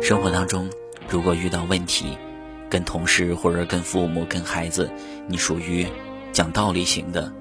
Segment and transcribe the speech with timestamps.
[0.00, 0.70] 生活当中，
[1.08, 2.16] 如果遇到问题，
[2.70, 4.90] 跟同事或者跟父母、跟孩子，
[5.28, 5.86] 你属于
[6.32, 7.32] 讲道理型的，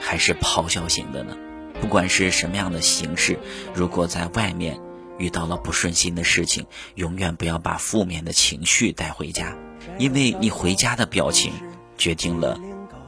[0.00, 1.36] 还是咆哮型的呢？
[1.80, 3.38] 不管是什么样的形式，
[3.74, 4.80] 如果在外面
[5.18, 9.56] 遇到了不顺心的事情，永远不要把负面的情绪带回家，
[9.98, 11.52] 因为你回家的表情
[11.98, 12.58] 决定了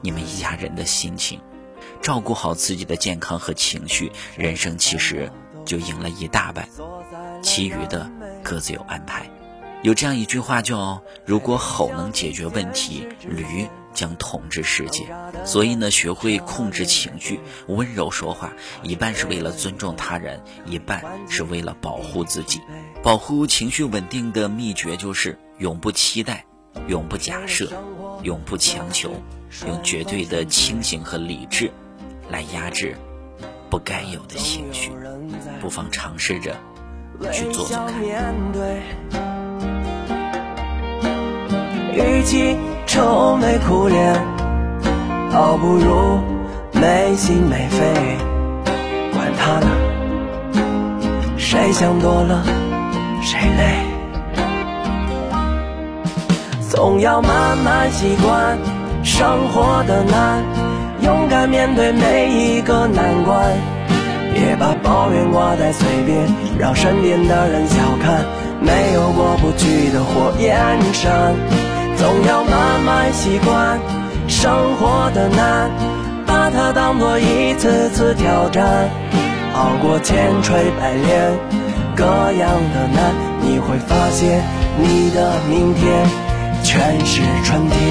[0.03, 1.41] 你们一家人的心情。
[2.03, 5.31] 照顾好自己的健康和情绪，人生其实
[5.67, 6.67] 就赢了一大半，
[7.43, 8.11] 其余的。
[8.43, 9.29] 各自有安排，
[9.83, 15.05] 有这样一句话叫“如果吼能解决问题，驴将统治世界”。
[15.45, 18.53] 所以呢，学会控制情绪，温柔说话，
[18.85, 22.61] 一半是为了尊重他人，一半是为了保护自己。
[23.03, 26.47] 保护情绪稳定的秘诀就是永不期待，
[26.87, 27.69] 永不假设，
[28.23, 29.11] 永不强求，
[29.67, 31.69] 用绝对的清醒和理智
[32.31, 32.97] 来压制
[33.71, 34.93] 不该有的情绪。
[35.61, 36.57] 不妨尝试着。
[37.33, 38.03] 去做做看。
[41.95, 44.15] 与其愁眉苦脸，
[45.33, 46.21] 倒不如
[46.73, 48.19] 没心没肺。
[49.15, 49.67] 管他呢，
[51.39, 52.45] 谁想多了
[53.23, 53.81] 谁累。
[56.69, 58.59] 总要慢慢习惯
[59.07, 60.43] 生活的难，
[61.01, 63.57] 勇敢面对每一个难关。
[64.35, 66.27] 别把抱怨挂在嘴边，
[66.59, 68.25] 让身边的人小看。
[68.61, 70.59] 没有过不去的火焰
[70.93, 71.37] 山，
[71.97, 73.79] 总要慢慢习惯
[74.27, 75.71] 生活的难，
[76.27, 78.91] 把它当作一次次挑战。
[79.55, 81.33] 熬过千锤百炼，
[81.95, 84.43] 各样的难，你会发现
[84.79, 86.05] 你的明天
[86.65, 87.86] 全是春天。